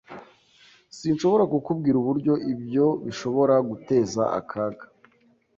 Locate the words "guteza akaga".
3.69-4.83